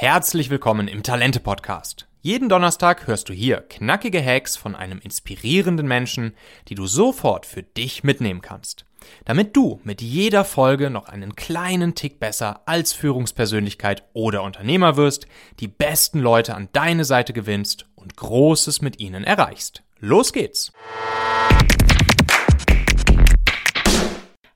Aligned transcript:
Herzlich 0.00 0.48
willkommen 0.48 0.86
im 0.86 1.02
Talente 1.02 1.40
Podcast. 1.40 2.06
Jeden 2.20 2.48
Donnerstag 2.48 3.08
hörst 3.08 3.28
du 3.28 3.32
hier 3.32 3.62
knackige 3.62 4.24
Hacks 4.24 4.56
von 4.56 4.76
einem 4.76 5.00
inspirierenden 5.00 5.88
Menschen, 5.88 6.36
die 6.68 6.76
du 6.76 6.86
sofort 6.86 7.44
für 7.44 7.64
dich 7.64 8.04
mitnehmen 8.04 8.40
kannst. 8.40 8.84
Damit 9.24 9.56
du 9.56 9.80
mit 9.82 10.00
jeder 10.00 10.44
Folge 10.44 10.88
noch 10.88 11.08
einen 11.08 11.34
kleinen 11.34 11.96
Tick 11.96 12.20
besser 12.20 12.62
als 12.66 12.92
Führungspersönlichkeit 12.92 14.04
oder 14.12 14.44
Unternehmer 14.44 14.96
wirst, 14.96 15.26
die 15.58 15.66
besten 15.66 16.20
Leute 16.20 16.54
an 16.54 16.68
deine 16.72 17.04
Seite 17.04 17.32
gewinnst 17.32 17.86
und 17.96 18.16
Großes 18.16 18.80
mit 18.80 19.00
ihnen 19.00 19.24
erreichst. 19.24 19.82
Los 19.98 20.32
geht's! 20.32 20.70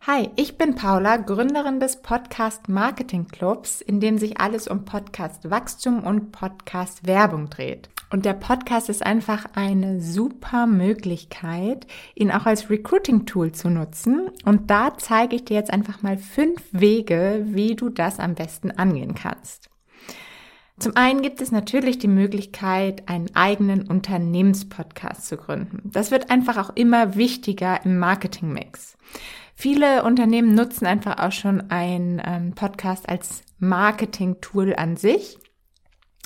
Hi, 0.04 0.30
ich 0.34 0.58
bin 0.58 0.74
Paula, 0.74 1.16
Gründerin 1.16 1.78
des 1.78 2.02
Podcast 2.02 2.68
Marketing 2.68 3.28
Clubs, 3.28 3.80
in 3.80 4.00
dem 4.00 4.18
sich 4.18 4.40
alles 4.40 4.66
um 4.66 4.84
Podcast 4.84 5.48
Wachstum 5.48 6.02
und 6.02 6.32
Podcast 6.32 7.06
Werbung 7.06 7.50
dreht. 7.50 7.88
Und 8.10 8.24
der 8.24 8.32
Podcast 8.32 8.88
ist 8.88 9.06
einfach 9.06 9.46
eine 9.54 10.00
super 10.00 10.66
Möglichkeit, 10.66 11.86
ihn 12.16 12.32
auch 12.32 12.46
als 12.46 12.68
Recruiting 12.68 13.26
Tool 13.26 13.52
zu 13.52 13.70
nutzen. 13.70 14.28
Und 14.44 14.72
da 14.72 14.98
zeige 14.98 15.36
ich 15.36 15.44
dir 15.44 15.54
jetzt 15.54 15.72
einfach 15.72 16.02
mal 16.02 16.18
fünf 16.18 16.60
Wege, 16.72 17.44
wie 17.50 17.76
du 17.76 17.88
das 17.88 18.18
am 18.18 18.34
besten 18.34 18.72
angehen 18.72 19.14
kannst. 19.14 19.70
Zum 20.80 20.96
einen 20.96 21.22
gibt 21.22 21.40
es 21.40 21.52
natürlich 21.52 22.00
die 22.00 22.08
Möglichkeit, 22.08 23.08
einen 23.08 23.30
eigenen 23.36 23.86
Unternehmenspodcast 23.86 25.28
zu 25.28 25.36
gründen. 25.36 25.88
Das 25.92 26.10
wird 26.10 26.28
einfach 26.28 26.58
auch 26.58 26.74
immer 26.74 27.14
wichtiger 27.14 27.84
im 27.84 28.00
Marketingmix. 28.00 28.96
Viele 29.62 30.02
Unternehmen 30.02 30.56
nutzen 30.56 30.86
einfach 30.86 31.20
auch 31.20 31.30
schon 31.30 31.70
einen 31.70 32.20
ähm, 32.26 32.52
Podcast 32.52 33.08
als 33.08 33.44
Marketing-Tool 33.60 34.74
an 34.74 34.96
sich. 34.96 35.38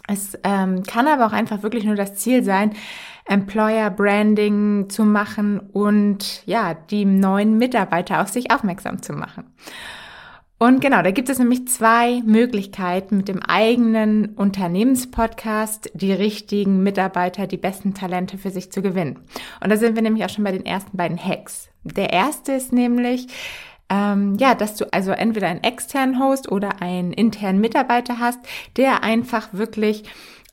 Es 0.09 0.38
ähm, 0.42 0.84
kann 0.84 1.06
aber 1.06 1.26
auch 1.26 1.34
einfach 1.34 1.62
wirklich 1.62 1.84
nur 1.84 1.96
das 1.96 2.14
Ziel 2.14 2.42
sein, 2.42 2.72
Employer 3.26 3.90
Branding 3.90 4.88
zu 4.88 5.04
machen 5.04 5.60
und 5.60 6.46
ja, 6.46 6.73
die 6.73 7.04
neuen 7.04 7.59
Mitarbeiter 7.59 8.23
auf 8.23 8.28
sich 8.28 8.51
aufmerksam 8.51 9.02
zu 9.02 9.12
machen. 9.12 9.45
Und 10.59 10.80
genau, 10.80 11.02
da 11.02 11.10
gibt 11.10 11.29
es 11.29 11.38
nämlich 11.38 11.68
zwei 11.68 12.23
Möglichkeiten 12.24 13.18
mit 13.18 13.29
dem 13.29 13.43
eigenen 13.43 14.35
Unternehmenspodcast 14.37 15.90
die 15.93 16.12
richtigen 16.12 16.82
Mitarbeiter, 16.82 17.46
die 17.46 17.59
besten 17.59 17.93
Talente 17.93 18.38
für 18.38 18.51
sich 18.51 18.73
zu 18.73 18.80
gewinnen. 18.80 19.18
Und 19.62 19.68
da 19.68 19.77
sind 19.77 19.96
wir 19.96 20.02
nämlich 20.02 20.24
auch 20.24 20.30
schon 20.30 20.45
bei 20.45 20.52
den 20.52 20.65
ersten 20.65 20.96
beiden 20.96 21.23
Hacks. 21.23 21.68
Der 21.84 22.10
erste 22.10 22.52
ist 22.52 22.73
nämlich, 22.73 23.27
ähm, 23.90 24.38
ja, 24.40 24.54
dass 24.54 24.77
du 24.77 24.90
also 24.95 25.10
entweder 25.10 25.49
einen 25.49 25.62
externen 25.62 26.18
Host 26.18 26.51
oder 26.51 26.80
einen 26.80 27.12
internen 27.12 27.60
Mitarbeiter 27.60 28.18
hast, 28.18 28.40
der 28.79 29.04
einfach 29.04 29.49
wirklich 29.52 30.04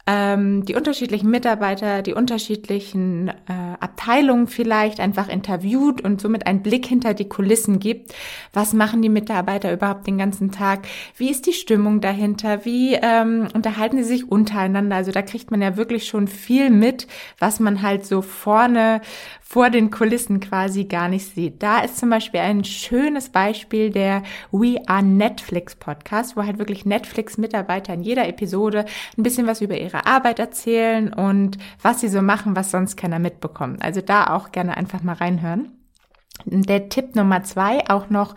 ähm, 0.06 0.66
die 0.66 0.76
unterschiedlichen 0.76 1.30
Mitarbeiter, 1.30 2.02
die 2.02 2.14
unterschiedlichen 2.14 3.30
äh, 3.30 3.34
Abteilungen 3.80 4.48
vielleicht 4.48 5.00
einfach 5.00 5.30
interviewt 5.30 6.02
und 6.02 6.20
somit 6.20 6.46
einen 6.46 6.62
Blick 6.62 6.86
hinter 6.86 7.14
die 7.14 7.30
Kulissen 7.30 7.80
gibt. 7.80 8.14
Was 8.52 8.74
machen 8.74 9.02
die 9.02 9.08
Mitarbeiter 9.09 9.72
überhaupt 9.72 10.06
den 10.06 10.18
ganzen 10.18 10.52
Tag? 10.52 10.88
Wie 11.16 11.30
ist 11.30 11.46
die 11.46 11.54
Stimmung 11.54 12.02
dahinter? 12.02 12.66
Wie 12.66 12.96
ähm, 12.96 13.48
unterhalten 13.54 13.98
sie 13.98 14.04
sich 14.04 14.30
untereinander? 14.30 14.98
Also 14.98 15.12
da 15.12 15.22
kriegt 15.22 15.52
man 15.52 15.62
ja 15.62 15.78
wirklich 15.78 16.06
schon 16.06 16.28
viel 16.28 16.70
mit, 16.70 17.08
was 17.40 17.62
man 17.62 17.81
halt 17.81 18.06
so 18.06 18.22
vorne 18.22 19.00
vor 19.54 19.70
den 19.70 19.92
Kulissen 19.92 20.40
quasi 20.40 20.86
gar 20.86 21.08
nicht 21.08 21.34
sieht. 21.34 21.62
Da 21.62 21.81
ist 21.81 22.00
zum 22.00 22.09
Beispiel 22.09 22.40
ein 22.40 22.64
schönes 22.64 23.30
Beispiel 23.30 23.92
der 23.92 24.24
We 24.52 24.81
Are 24.88 25.04
Netflix 25.04 25.76
Podcast, 25.76 26.36
wo 26.36 26.44
halt 26.44 26.58
wirklich 26.58 26.86
Netflix-Mitarbeiter 26.86 27.94
in 27.94 28.02
jeder 28.02 28.28
Episode 28.28 28.86
ein 29.16 29.22
bisschen 29.22 29.46
was 29.46 29.62
über 29.62 29.78
ihre 29.78 29.93
Arbeit 30.02 30.40
erzählen 30.40 31.14
und 31.14 31.58
was 31.82 32.02
sie 32.02 32.10
so 32.10 32.22
machen, 32.22 32.56
was 32.56 32.72
sonst 32.72 32.98
keiner 32.98 33.20
mitbekommt. 33.20 33.82
Also 33.82 34.02
da 34.02 34.28
auch 34.28 34.52
gerne 34.52 34.78
einfach 34.78 35.04
mal 35.04 35.16
reinhören. 35.16 35.72
Der 36.46 36.90
Tipp 36.90 37.16
Nummer 37.16 37.44
zwei 37.44 37.88
auch 37.90 38.09
noch 38.09 38.36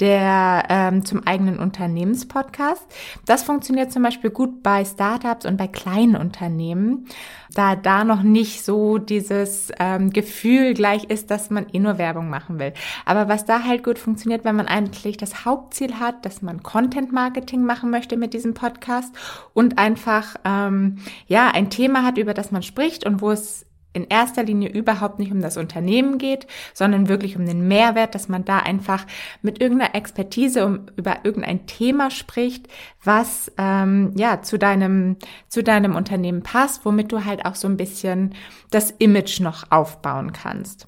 der 0.00 0.64
ähm, 0.68 1.04
zum 1.04 1.26
eigenen 1.26 1.58
Unternehmenspodcast. 1.58 2.84
Das 3.24 3.42
funktioniert 3.42 3.92
zum 3.92 4.02
Beispiel 4.02 4.30
gut 4.30 4.62
bei 4.62 4.84
Startups 4.84 5.46
und 5.46 5.56
bei 5.56 5.68
kleinen 5.68 6.16
Unternehmen, 6.16 7.06
da 7.54 7.76
da 7.76 8.04
noch 8.04 8.22
nicht 8.22 8.64
so 8.64 8.98
dieses 8.98 9.72
ähm, 9.78 10.10
Gefühl 10.10 10.74
gleich 10.74 11.04
ist, 11.04 11.30
dass 11.30 11.48
man 11.48 11.66
eh 11.72 11.78
nur 11.78 11.96
Werbung 11.98 12.28
machen 12.28 12.58
will. 12.58 12.74
Aber 13.06 13.28
was 13.28 13.46
da 13.46 13.64
halt 13.64 13.82
gut 13.82 13.98
funktioniert, 13.98 14.44
wenn 14.44 14.56
man 14.56 14.68
eigentlich 14.68 15.16
das 15.16 15.44
Hauptziel 15.44 15.98
hat, 15.98 16.26
dass 16.26 16.42
man 16.42 16.62
Content 16.62 17.12
Marketing 17.12 17.64
machen 17.64 17.90
möchte 17.90 18.16
mit 18.16 18.34
diesem 18.34 18.52
Podcast 18.54 19.14
und 19.54 19.78
einfach 19.78 20.36
ähm, 20.44 20.98
ja 21.26 21.48
ein 21.48 21.70
Thema 21.70 22.02
hat, 22.04 22.18
über 22.18 22.34
das 22.34 22.50
man 22.50 22.62
spricht 22.62 23.06
und 23.06 23.22
wo 23.22 23.30
es 23.30 23.65
in 23.96 24.06
erster 24.08 24.44
Linie 24.44 24.68
überhaupt 24.68 25.18
nicht 25.18 25.32
um 25.32 25.40
das 25.40 25.56
Unternehmen 25.56 26.18
geht, 26.18 26.46
sondern 26.74 27.08
wirklich 27.08 27.36
um 27.36 27.46
den 27.46 27.66
Mehrwert, 27.66 28.14
dass 28.14 28.28
man 28.28 28.44
da 28.44 28.58
einfach 28.58 29.06
mit 29.42 29.60
irgendeiner 29.60 29.94
Expertise 29.94 30.64
um, 30.64 30.86
über 30.96 31.24
irgendein 31.24 31.66
Thema 31.66 32.10
spricht, 32.10 32.68
was 33.02 33.50
ähm, 33.58 34.12
ja 34.16 34.42
zu 34.42 34.58
deinem 34.58 35.16
zu 35.48 35.62
deinem 35.62 35.96
Unternehmen 35.96 36.42
passt, 36.42 36.84
womit 36.84 37.10
du 37.10 37.24
halt 37.24 37.46
auch 37.46 37.54
so 37.54 37.66
ein 37.66 37.76
bisschen 37.76 38.34
das 38.70 38.90
Image 38.90 39.40
noch 39.40 39.70
aufbauen 39.70 40.32
kannst. 40.32 40.86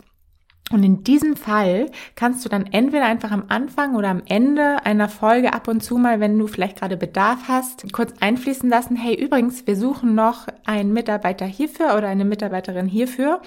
Und 0.70 0.82
in 0.82 1.02
diesem 1.02 1.34
Fall 1.36 1.86
kannst 2.14 2.44
du 2.44 2.48
dann 2.48 2.66
entweder 2.66 3.06
einfach 3.06 3.30
am 3.30 3.44
Anfang 3.48 3.96
oder 3.96 4.08
am 4.08 4.22
Ende 4.26 4.84
einer 4.84 5.08
Folge 5.08 5.54
ab 5.54 5.66
und 5.66 5.82
zu 5.82 5.96
mal, 5.96 6.20
wenn 6.20 6.38
du 6.38 6.46
vielleicht 6.46 6.78
gerade 6.78 6.96
Bedarf 6.96 7.48
hast, 7.48 7.90
kurz 7.92 8.12
einfließen 8.20 8.68
lassen, 8.68 8.96
hey, 8.96 9.14
übrigens, 9.14 9.66
wir 9.66 9.76
suchen 9.76 10.14
noch 10.14 10.46
einen 10.66 10.92
Mitarbeiter 10.92 11.46
hierfür 11.46 11.96
oder 11.96 12.08
eine 12.08 12.26
Mitarbeiterin 12.26 12.86
hierfür 12.86 13.40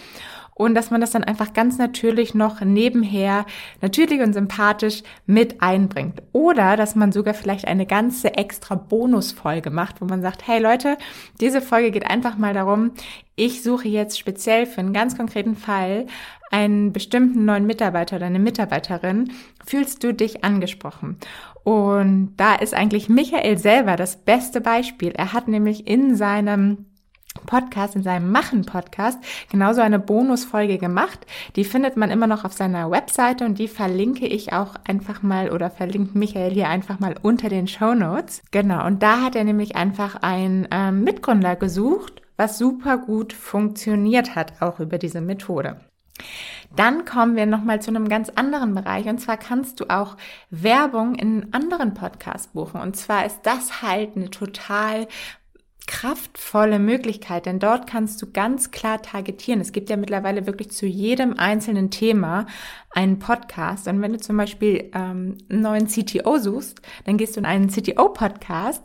und 0.55 0.75
dass 0.75 0.91
man 0.91 1.01
das 1.01 1.11
dann 1.11 1.23
einfach 1.23 1.53
ganz 1.53 1.77
natürlich 1.77 2.35
noch 2.35 2.61
nebenher 2.61 3.45
natürlich 3.81 4.21
und 4.21 4.33
sympathisch 4.33 5.03
mit 5.25 5.61
einbringt. 5.61 6.21
Oder 6.33 6.77
dass 6.77 6.95
man 6.95 7.11
sogar 7.11 7.33
vielleicht 7.33 7.67
eine 7.67 7.85
ganze 7.85 8.35
extra 8.35 8.75
Bonusfolge 8.75 9.69
macht, 9.69 10.01
wo 10.01 10.05
man 10.05 10.21
sagt, 10.21 10.47
hey 10.47 10.61
Leute, 10.61 10.97
diese 11.39 11.61
Folge 11.61 11.91
geht 11.91 12.09
einfach 12.09 12.37
mal 12.37 12.53
darum, 12.53 12.91
ich 13.35 13.63
suche 13.63 13.87
jetzt 13.87 14.19
speziell 14.19 14.65
für 14.65 14.81
einen 14.81 14.93
ganz 14.93 15.17
konkreten 15.17 15.55
Fall 15.55 16.05
einen 16.51 16.91
bestimmten 16.91 17.45
neuen 17.45 17.65
Mitarbeiter 17.65 18.17
oder 18.17 18.25
eine 18.25 18.39
Mitarbeiterin, 18.39 19.31
fühlst 19.65 20.03
du 20.03 20.13
dich 20.13 20.43
angesprochen. 20.43 21.17
Und 21.63 22.33
da 22.37 22.55
ist 22.55 22.73
eigentlich 22.73 23.07
Michael 23.07 23.57
selber 23.57 23.95
das 23.95 24.17
beste 24.17 24.61
Beispiel. 24.61 25.11
Er 25.11 25.33
hat 25.33 25.47
nämlich 25.47 25.87
in 25.87 26.15
seinem 26.15 26.85
Podcast, 27.45 27.95
in 27.95 28.03
seinem 28.03 28.31
Machen-Podcast, 28.31 29.19
genauso 29.49 29.81
eine 29.81 29.99
Bonusfolge 29.99 30.77
gemacht. 30.77 31.19
Die 31.55 31.63
findet 31.63 31.97
man 31.97 32.11
immer 32.11 32.27
noch 32.27 32.43
auf 32.43 32.53
seiner 32.53 32.91
Webseite 32.91 33.45
und 33.45 33.57
die 33.57 33.67
verlinke 33.67 34.27
ich 34.27 34.53
auch 34.53 34.75
einfach 34.85 35.21
mal 35.21 35.51
oder 35.51 35.69
verlinkt 35.69 36.15
Michael 36.15 36.51
hier 36.51 36.67
einfach 36.69 36.99
mal 36.99 37.15
unter 37.21 37.49
den 37.49 37.67
Show 37.67 37.93
Notes. 37.93 38.41
Genau, 38.51 38.85
und 38.85 39.01
da 39.01 39.21
hat 39.21 39.35
er 39.35 39.43
nämlich 39.43 39.75
einfach 39.75 40.15
einen 40.21 40.67
ähm, 40.71 41.03
Mitgründer 41.03 41.55
gesucht, 41.55 42.21
was 42.37 42.57
super 42.57 42.97
gut 42.97 43.33
funktioniert 43.33 44.35
hat, 44.35 44.61
auch 44.61 44.79
über 44.79 44.97
diese 44.97 45.21
Methode. 45.21 45.79
Dann 46.75 47.03
kommen 47.03 47.35
wir 47.35 47.45
nochmal 47.45 47.81
zu 47.81 47.89
einem 47.89 48.07
ganz 48.07 48.29
anderen 48.29 48.73
Bereich. 48.73 49.07
Und 49.07 49.19
zwar 49.19 49.37
kannst 49.37 49.79
du 49.79 49.85
auch 49.89 50.15
Werbung 50.49 51.15
in 51.15 51.53
anderen 51.53 51.93
Podcasts 51.93 52.47
buchen. 52.47 52.79
Und 52.79 52.95
zwar 52.95 53.25
ist 53.25 53.41
das 53.43 53.81
halt 53.81 54.15
eine 54.15 54.29
total 54.29 55.07
kraftvolle 55.87 56.79
Möglichkeit, 56.79 57.45
denn 57.45 57.59
dort 57.59 57.87
kannst 57.87 58.21
du 58.21 58.31
ganz 58.31 58.71
klar 58.71 59.01
targetieren. 59.01 59.61
Es 59.61 59.71
gibt 59.71 59.89
ja 59.89 59.97
mittlerweile 59.97 60.45
wirklich 60.45 60.71
zu 60.71 60.85
jedem 60.85 61.37
einzelnen 61.37 61.89
Thema 61.89 62.45
einen 62.91 63.19
Podcast. 63.19 63.87
Und 63.87 64.01
wenn 64.01 64.13
du 64.13 64.19
zum 64.19 64.37
Beispiel 64.37 64.91
ähm, 64.93 65.37
einen 65.49 65.61
neuen 65.61 65.87
CTO 65.87 66.37
suchst, 66.37 66.81
dann 67.05 67.17
gehst 67.17 67.35
du 67.35 67.39
in 67.39 67.45
einen 67.45 67.69
CTO-Podcast 67.69 68.83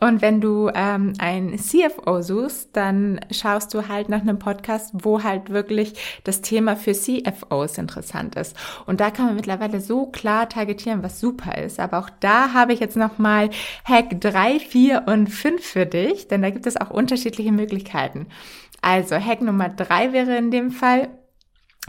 und 0.00 0.22
wenn 0.22 0.40
du 0.40 0.70
ähm, 0.74 1.12
ein 1.18 1.58
CFO 1.58 2.22
suchst, 2.22 2.70
dann 2.74 3.20
schaust 3.30 3.74
du 3.74 3.88
halt 3.88 4.08
nach 4.08 4.22
einem 4.22 4.38
Podcast, 4.38 4.92
wo 4.94 5.22
halt 5.22 5.50
wirklich 5.50 6.20
das 6.24 6.40
Thema 6.40 6.76
für 6.76 6.92
CFOs 6.92 7.78
interessant 7.78 8.34
ist. 8.36 8.56
Und 8.86 9.00
da 9.00 9.10
kann 9.10 9.26
man 9.26 9.36
mittlerweile 9.36 9.80
so 9.80 10.06
klar 10.06 10.48
targetieren, 10.48 11.02
was 11.02 11.20
super 11.20 11.58
ist. 11.58 11.78
Aber 11.78 11.98
auch 11.98 12.10
da 12.20 12.54
habe 12.54 12.72
ich 12.72 12.80
jetzt 12.80 12.96
nochmal 12.96 13.50
Hack 13.84 14.20
3, 14.20 14.58
4 14.58 15.04
und 15.06 15.28
5 15.28 15.62
für 15.62 15.86
dich, 15.86 16.28
denn 16.28 16.42
da 16.42 16.50
gibt 16.50 16.66
es 16.66 16.76
auch 16.76 16.90
unterschiedliche 16.90 17.52
Möglichkeiten. 17.52 18.26
Also 18.82 19.16
Hack 19.16 19.42
Nummer 19.42 19.68
3 19.68 20.12
wäre 20.12 20.36
in 20.36 20.50
dem 20.50 20.70
Fall, 20.70 21.08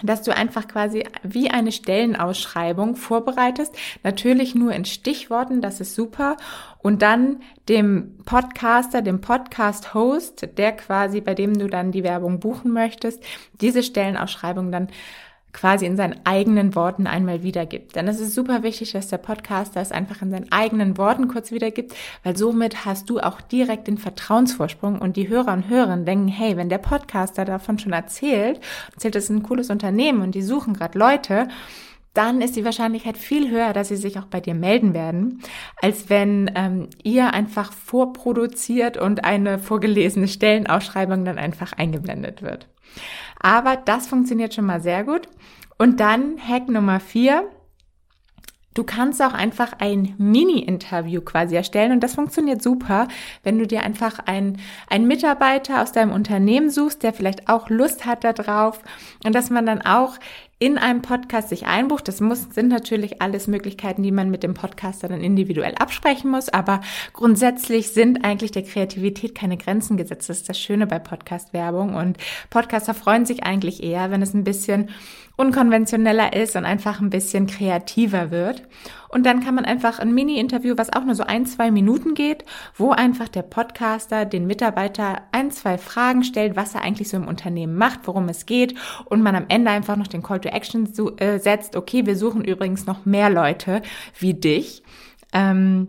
dass 0.03 0.23
du 0.23 0.35
einfach 0.35 0.67
quasi 0.67 1.05
wie 1.23 1.51
eine 1.51 1.71
Stellenausschreibung 1.71 2.95
vorbereitest, 2.95 3.75
natürlich 4.03 4.55
nur 4.55 4.73
in 4.73 4.85
Stichworten, 4.85 5.61
das 5.61 5.81
ist 5.81 5.95
super, 5.95 6.37
und 6.79 7.01
dann 7.01 7.41
dem 7.69 8.17
Podcaster, 8.25 9.01
dem 9.01 9.21
Podcast-Host, 9.21 10.57
der 10.57 10.71
quasi, 10.71 11.21
bei 11.21 11.35
dem 11.35 11.57
du 11.57 11.67
dann 11.67 11.91
die 11.91 12.03
Werbung 12.03 12.39
buchen 12.39 12.71
möchtest, 12.71 13.23
diese 13.59 13.83
Stellenausschreibung 13.83 14.71
dann 14.71 14.87
quasi 15.53 15.85
in 15.85 15.97
seinen 15.97 16.19
eigenen 16.25 16.75
Worten 16.75 17.07
einmal 17.07 17.43
wiedergibt. 17.43 17.95
Denn 17.95 18.07
es 18.07 18.19
ist 18.19 18.35
super 18.35 18.63
wichtig, 18.63 18.91
dass 18.91 19.07
der 19.07 19.17
Podcaster 19.17 19.81
es 19.81 19.91
einfach 19.91 20.21
in 20.21 20.31
seinen 20.31 20.51
eigenen 20.51 20.97
Worten 20.97 21.27
kurz 21.27 21.51
wiedergibt, 21.51 21.93
weil 22.23 22.37
somit 22.37 22.85
hast 22.85 23.09
du 23.09 23.19
auch 23.19 23.41
direkt 23.41 23.87
den 23.87 23.97
Vertrauensvorsprung 23.97 24.99
und 24.99 25.17
die 25.17 25.29
Hörer 25.29 25.53
und 25.53 25.69
Hörerinnen 25.69 26.05
denken, 26.05 26.27
hey, 26.27 26.57
wenn 26.57 26.69
der 26.69 26.77
Podcaster 26.77 27.45
davon 27.45 27.79
schon 27.79 27.93
erzählt, 27.93 28.59
erzählt, 28.93 29.15
es 29.15 29.25
ist 29.25 29.29
ein 29.29 29.43
cooles 29.43 29.69
Unternehmen 29.69 30.21
und 30.21 30.35
die 30.35 30.41
suchen 30.41 30.73
gerade 30.73 30.97
Leute, 30.97 31.47
dann 32.13 32.41
ist 32.41 32.55
die 32.55 32.65
Wahrscheinlichkeit 32.65 33.17
viel 33.17 33.49
höher, 33.49 33.71
dass 33.71 33.87
sie 33.87 33.95
sich 33.95 34.19
auch 34.19 34.25
bei 34.25 34.41
dir 34.41 34.53
melden 34.53 34.93
werden, 34.93 35.41
als 35.81 36.09
wenn 36.09 36.51
ähm, 36.55 36.89
ihr 37.03 37.33
einfach 37.33 37.71
vorproduziert 37.71 38.97
und 38.97 39.23
eine 39.23 39.59
vorgelesene 39.59 40.27
Stellenausschreibung 40.27 41.23
dann 41.23 41.37
einfach 41.37 41.71
eingeblendet 41.73 42.41
wird. 42.41 42.67
Aber 43.39 43.75
das 43.75 44.07
funktioniert 44.07 44.53
schon 44.53 44.65
mal 44.65 44.81
sehr 44.81 45.03
gut. 45.03 45.27
Und 45.77 45.99
dann 45.99 46.37
Hack 46.37 46.69
Nummer 46.69 46.99
vier. 46.99 47.49
Du 48.73 48.85
kannst 48.85 49.21
auch 49.21 49.33
einfach 49.33 49.73
ein 49.79 50.15
Mini-Interview 50.17 51.19
quasi 51.21 51.55
erstellen 51.55 51.91
und 51.91 52.01
das 52.01 52.15
funktioniert 52.15 52.61
super, 52.61 53.09
wenn 53.43 53.59
du 53.59 53.67
dir 53.67 53.83
einfach 53.83 54.19
einen, 54.19 54.61
einen 54.89 55.07
Mitarbeiter 55.07 55.81
aus 55.81 55.91
deinem 55.91 56.13
Unternehmen 56.13 56.69
suchst, 56.69 57.03
der 57.03 57.11
vielleicht 57.11 57.49
auch 57.49 57.69
Lust 57.69 58.05
hat 58.05 58.23
darauf 58.23 58.81
und 59.25 59.35
dass 59.35 59.49
man 59.49 59.65
dann 59.65 59.81
auch 59.81 60.17
in 60.61 60.77
einem 60.77 61.01
Podcast 61.01 61.49
sich 61.49 61.65
einbucht. 61.65 62.07
Das 62.07 62.21
muss, 62.21 62.45
sind 62.51 62.67
natürlich 62.67 63.19
alles 63.19 63.47
Möglichkeiten, 63.47 64.03
die 64.03 64.11
man 64.11 64.29
mit 64.29 64.43
dem 64.43 64.53
Podcaster 64.53 65.07
dann 65.07 65.21
individuell 65.21 65.73
absprechen 65.73 66.29
muss. 66.29 66.49
Aber 66.49 66.81
grundsätzlich 67.13 67.89
sind 67.89 68.23
eigentlich 68.23 68.51
der 68.51 68.61
Kreativität 68.61 69.33
keine 69.33 69.57
Grenzen 69.57 69.97
gesetzt. 69.97 70.29
Das 70.29 70.37
ist 70.37 70.49
das 70.49 70.59
Schöne 70.59 70.85
bei 70.85 70.99
Podcast-Werbung. 70.99 71.95
Und 71.95 72.19
Podcaster 72.51 72.93
freuen 72.93 73.25
sich 73.25 73.43
eigentlich 73.43 73.81
eher, 73.81 74.11
wenn 74.11 74.21
es 74.21 74.35
ein 74.35 74.43
bisschen 74.43 74.89
unkonventioneller 75.35 76.33
ist 76.33 76.55
und 76.55 76.65
einfach 76.65 77.01
ein 77.01 77.09
bisschen 77.09 77.47
kreativer 77.47 78.29
wird. 78.29 78.61
Und 79.09 79.25
dann 79.25 79.43
kann 79.43 79.55
man 79.55 79.65
einfach 79.65 79.99
ein 79.99 80.13
Mini-Interview, 80.13 80.75
was 80.77 80.93
auch 80.93 81.03
nur 81.03 81.15
so 81.15 81.23
ein, 81.23 81.45
zwei 81.45 81.69
Minuten 81.69 82.13
geht, 82.13 82.45
wo 82.75 82.91
einfach 82.91 83.27
der 83.27 83.41
Podcaster 83.41 84.25
den 84.25 84.47
Mitarbeiter 84.47 85.23
ein, 85.31 85.51
zwei 85.51 85.77
Fragen 85.77 86.23
stellt, 86.23 86.55
was 86.55 86.75
er 86.75 86.81
eigentlich 86.81 87.09
so 87.09 87.17
im 87.17 87.27
Unternehmen 87.27 87.75
macht, 87.75 88.01
worum 88.05 88.29
es 88.29 88.45
geht 88.45 88.75
und 89.05 89.21
man 89.21 89.35
am 89.35 89.45
Ende 89.49 89.71
einfach 89.71 89.97
noch 89.97 90.07
den 90.07 90.23
Call 90.23 90.39
to 90.39 90.49
Action 90.51 90.87
äh, 91.17 91.39
setzt. 91.39 91.75
Okay, 91.75 92.05
wir 92.05 92.15
suchen 92.15 92.43
übrigens 92.43 92.85
noch 92.85 93.05
mehr 93.05 93.29
Leute 93.29 93.81
wie 94.19 94.33
dich. 94.33 94.83
Ähm, 95.33 95.87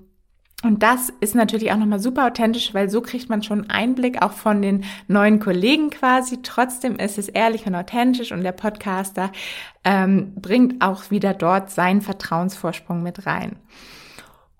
und 0.63 0.85
das 0.85 1.13
ist 1.21 1.35
natürlich 1.35 1.73
auch 1.73 1.77
nochmal 1.77 1.99
super 1.99 2.27
authentisch, 2.27 2.73
weil 2.73 2.89
so 2.89 3.01
kriegt 3.01 3.29
man 3.29 3.43
schon 3.43 3.69
Einblick 3.69 4.23
auch 4.23 4.33
von 4.33 4.63
den 4.63 4.85
neuen 5.09 5.41
Kollegen 5.41 5.91
quasi. 5.91 6.39
Trotzdem 6.43 6.97
ist 6.97 7.19
es 7.19 7.29
ehrlich 7.29 7.67
und 7.67 7.75
authentisch 7.75 8.31
und 8.31 8.45
der 8.45 8.53
Podcaster 8.53 9.33
ähm, 9.83 10.35
bringt 10.37 10.81
auch 10.81 11.11
wieder 11.11 11.35
dort 11.35 11.71
seinen 11.71 12.01
Vertrauensvorsprung 12.01 13.03
mit 13.03 13.27
rein. 13.27 13.57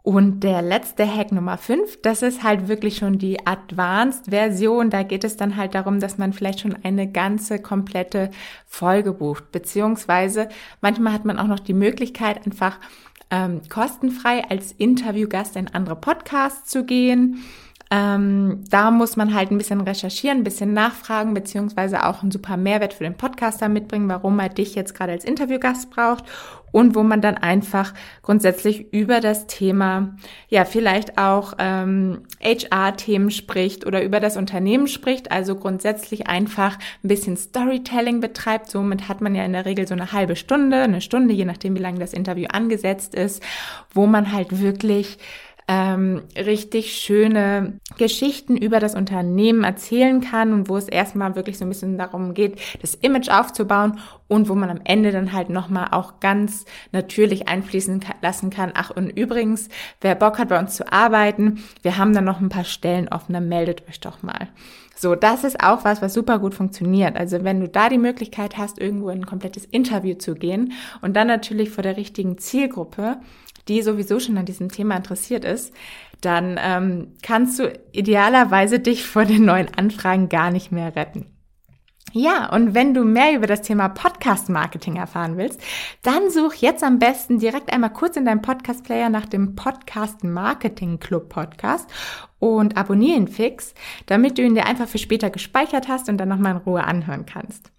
Und 0.05 0.41
der 0.41 0.63
letzte 0.63 1.07
Hack 1.07 1.31
Nummer 1.31 1.57
5, 1.57 2.03
das 2.03 2.23
ist 2.23 2.43
halt 2.43 2.67
wirklich 2.67 2.97
schon 2.97 3.19
die 3.19 3.47
Advanced-Version. 3.47 4.91
Da 4.91 5.05
geht 5.05 5.23
es 5.23 5.37
dann 5.37 5.57
halt 5.57 5.77
darum, 5.77 6.01
dass 6.01 6.19
man 6.19 6.33
vielleicht 6.33 6.61
schon 6.61 6.77
eine 6.83 7.11
ganze 7.11 7.61
komplette 7.61 8.31
Folge 8.67 9.13
bucht. 9.13 9.53
Beziehungsweise 9.53 10.49
manchmal 10.81 11.13
hat 11.13 11.25
man 11.25 11.39
auch 11.39 11.47
noch 11.47 11.61
die 11.61 11.73
Möglichkeit, 11.73 12.45
einfach 12.45 12.81
ähm, 13.31 13.61
kostenfrei 13.69 14.43
als 14.49 14.73
Interviewgast 14.73 15.55
in 15.55 15.69
andere 15.69 15.97
Podcasts 15.97 16.69
zu 16.69 16.85
gehen. 16.85 17.45
Ähm, 17.95 18.65
da 18.71 18.91
muss 18.91 19.17
man 19.17 19.35
halt 19.35 19.51
ein 19.51 19.59
bisschen 19.59 19.83
recherchieren, 19.83 20.39
ein 20.39 20.45
bisschen 20.45 20.73
nachfragen, 20.73 21.35
beziehungsweise 21.35 22.07
auch 22.07 22.23
einen 22.23 22.31
super 22.31 22.57
Mehrwert 22.57 22.95
für 22.95 23.05
den 23.05 23.19
Podcaster 23.19 23.69
mitbringen, 23.69 24.09
warum 24.09 24.39
er 24.39 24.49
dich 24.49 24.75
jetzt 24.75 24.95
gerade 24.95 25.13
als 25.13 25.27
Interviewgast 25.27 25.91
braucht 25.91 26.25
und 26.73 26.95
wo 26.95 27.03
man 27.03 27.21
dann 27.21 27.37
einfach 27.37 27.93
grundsätzlich 28.23 28.93
über 28.95 29.21
das 29.21 29.47
Thema, 29.47 30.17
ja, 30.49 30.65
vielleicht 30.65 31.19
auch 31.19 31.53
ähm, 31.59 32.23
HR-Themen 32.43 33.31
spricht 33.31 33.87
oder 33.87 34.03
über 34.03 34.21
das 34.21 34.39
Unternehmen 34.39 34.89
spricht, 34.89 35.31
also 35.31 35.55
grundsätzlich 35.55 36.29
einfach 36.29 36.79
ein 37.05 37.09
bisschen 37.09 37.37
Storytelling 37.37 38.21
betreibt. 38.21 38.71
Somit 38.71 39.09
hat 39.09 39.21
man 39.21 39.35
ja 39.35 39.45
in 39.45 39.53
der 39.53 39.67
Regel 39.67 39.87
so 39.87 39.93
eine 39.93 40.13
halbe 40.13 40.35
Stunde, 40.35 40.79
eine 40.79 41.03
Stunde, 41.03 41.35
je 41.35 41.45
nachdem, 41.45 41.77
wie 41.77 41.83
lange 41.83 42.01
das 42.01 42.15
Interview 42.15 42.47
angesetzt 42.51 43.15
ist, 43.15 43.43
wo 43.93 44.07
man 44.07 44.33
halt 44.33 44.63
wirklich 44.63 45.19
ähm, 45.73 46.23
richtig 46.37 46.97
schöne 46.97 47.79
Geschichten 47.97 48.59
über 48.59 48.79
das 48.79 48.95
Unternehmen 48.95 49.65
erzählen 49.65 50.21
kann 50.21 50.53
und 50.53 50.69
wo 50.69 50.77
es 50.77 50.87
erstmal 50.87 51.35
wirklich 51.35 51.57
so 51.57 51.65
ein 51.65 51.71
bisschen 51.71 51.97
darum 51.97 52.35
geht, 52.35 52.61
das 52.83 52.95
Image 52.95 53.31
aufzubauen 53.31 53.99
und 54.33 54.49
wo 54.49 54.55
man 54.55 54.71
am 54.71 54.81
Ende 54.85 55.13
dann 55.13 55.35
halt 55.35 55.51
nochmal 55.51 55.89
auch 55.91 56.19
ganz 56.19 56.65
natürlich 56.91 57.49
einfließen 57.49 58.01
lassen 58.23 58.49
kann. 58.49 58.73
Ach, 58.75 58.91
und 58.91 59.11
übrigens, 59.11 59.69
wer 60.01 60.15
Bock 60.15 60.39
hat, 60.39 60.49
bei 60.49 60.59
uns 60.59 60.75
zu 60.75 60.91
arbeiten, 60.91 61.63
wir 61.83 61.99
haben 61.99 62.15
dann 62.15 62.25
noch 62.25 62.41
ein 62.41 62.49
paar 62.49 62.65
Stellen 62.65 63.09
offener, 63.09 63.43
meldet 63.43 63.87
euch 63.91 64.01
doch 64.01 64.23
mal. 64.23 64.49
So, 64.97 65.15
das 65.15 65.45
ist 65.45 65.63
auch 65.63 65.85
was, 65.85 66.01
was 66.01 66.15
super 66.15 66.39
gut 66.39 66.55
funktioniert. 66.55 67.15
Also 67.15 67.45
wenn 67.45 67.61
du 67.61 67.69
da 67.69 67.91
die 67.91 67.99
Möglichkeit 67.99 68.57
hast, 68.57 68.79
irgendwo 68.79 69.11
in 69.11 69.19
ein 69.19 69.27
komplettes 69.27 69.67
Interview 69.67 70.15
zu 70.15 70.35
gehen 70.35 70.73
und 71.03 71.15
dann 71.15 71.27
natürlich 71.27 71.69
vor 71.69 71.83
der 71.83 71.99
richtigen 71.99 72.39
Zielgruppe, 72.39 73.19
die 73.69 73.83
sowieso 73.83 74.19
schon 74.19 74.39
an 74.39 74.47
diesem 74.47 74.71
Thema 74.71 74.97
interessiert 74.97 75.45
ist, 75.45 75.75
dann 76.23 76.59
ähm, 76.59 77.09
kannst 77.23 77.59
du 77.59 77.71
idealerweise 77.93 78.79
dich 78.79 79.05
vor 79.05 79.27
den 79.27 79.45
neuen 79.45 79.69
Anfragen 79.77 80.31
gar 80.31 80.51
nicht 80.51 80.73
mehr 80.73 80.97
retten. 80.97 81.32
Ja, 82.15 82.51
und 82.51 82.75
wenn 82.75 82.93
du 82.93 83.05
mehr 83.05 83.35
über 83.35 83.47
das 83.47 83.63
Thema 83.63 83.89
Podcast 83.89 84.51
Marketing 84.51 84.97
erfahren 84.97 85.39
willst, 85.39 85.59
dann 86.03 86.31
such 86.31 86.57
jetzt 86.57 86.85
am 86.85 86.99
besten 86.99 87.39
direkt 87.39 87.73
einmal 87.73 87.93
kurz 87.93 88.19
in 88.19 88.27
deinem 88.27 88.43
Podcast 88.43 88.85
Player 88.85 89.09
nach 89.09 89.25
dem 89.25 89.55
Podcast 89.57 90.23
Marketing 90.23 91.01
Club 91.01 91.31
Podcast 91.31 91.89
und 92.39 92.77
abonniere 92.77 93.17
ihn 93.17 93.29
fix, 93.29 93.73
damit 94.05 94.37
du 94.37 94.43
ihn 94.43 94.55
dir 94.55 94.67
einfach 94.67 94.89
für 94.89 94.99
später 94.99 95.31
gespeichert 95.31 95.89
hast 95.89 96.11
und 96.11 96.19
dann 96.19 96.29
nochmal 96.29 96.53
in 96.53 96.59
Ruhe 96.59 96.85
anhören 96.85 97.25
kannst. 97.25 97.73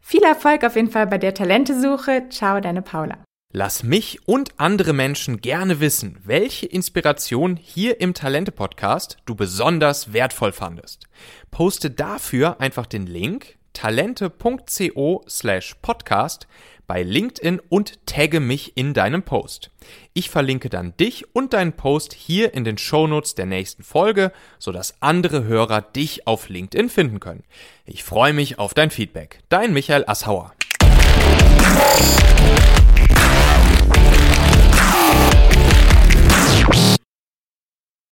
Viel 0.00 0.22
Erfolg 0.22 0.64
auf 0.64 0.76
jeden 0.76 0.90
Fall 0.90 1.06
bei 1.06 1.18
der 1.18 1.34
Talentesuche. 1.34 2.30
Ciao, 2.30 2.60
deine 2.60 2.80
Paula. 2.80 3.18
Lass 3.52 3.82
mich 3.82 4.26
und 4.26 4.52
andere 4.56 4.94
Menschen 4.94 5.40
gerne 5.42 5.80
wissen, 5.80 6.18
welche 6.24 6.66
Inspiration 6.66 7.56
hier 7.56 8.00
im 8.00 8.14
Talente 8.14 8.52
Podcast 8.52 9.18
du 9.26 9.34
besonders 9.34 10.12
wertvoll 10.12 10.52
fandest. 10.52 11.06
Poste 11.50 11.90
dafür 11.90 12.60
einfach 12.60 12.86
den 12.86 13.06
Link 13.06 13.56
talente.co 13.76 15.22
slash 15.28 15.74
podcast 15.82 16.48
bei 16.86 17.02
LinkedIn 17.02 17.60
und 17.68 18.06
tagge 18.06 18.40
mich 18.40 18.74
in 18.76 18.94
deinem 18.94 19.22
Post. 19.22 19.70
Ich 20.14 20.30
verlinke 20.30 20.70
dann 20.70 20.96
dich 20.96 21.34
und 21.34 21.52
deinen 21.52 21.74
Post 21.74 22.14
hier 22.14 22.54
in 22.54 22.64
den 22.64 22.78
Shownotes 22.78 23.34
der 23.34 23.44
nächsten 23.44 23.82
Folge, 23.82 24.32
sodass 24.58 24.94
andere 25.00 25.44
Hörer 25.44 25.82
dich 25.82 26.26
auf 26.26 26.48
LinkedIn 26.48 26.88
finden 26.88 27.20
können. 27.20 27.44
Ich 27.84 28.02
freue 28.02 28.32
mich 28.32 28.58
auf 28.58 28.72
dein 28.72 28.90
Feedback. 28.90 29.40
Dein 29.50 29.74
Michael 29.74 30.04
Assauer. 30.06 30.54